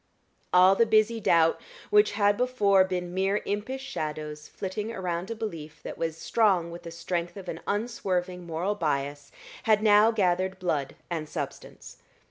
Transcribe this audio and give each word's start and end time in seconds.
All 0.51 0.73
the 0.75 0.87
busy 0.87 1.19
doubt 1.19 1.61
which 1.91 2.13
had 2.13 2.35
before 2.35 2.83
been 2.83 3.13
mere 3.13 3.43
impish 3.45 3.83
shadows 3.83 4.47
flitting 4.47 4.91
around 4.91 5.29
a 5.29 5.35
belief 5.35 5.83
that 5.83 5.95
was 5.95 6.17
strong 6.17 6.71
with 6.71 6.81
the 6.81 6.89
strength 6.89 7.37
of 7.37 7.47
an 7.47 7.59
unswerving 7.67 8.47
moral 8.47 8.73
bias, 8.73 9.31
had 9.69 9.83
now 9.83 10.09
gathered 10.09 10.57
blood 10.57 10.95
and 11.11 11.29
substance. 11.29 11.97